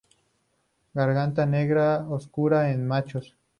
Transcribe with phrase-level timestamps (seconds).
[0.95, 3.37] Garganta negra oscura en machos.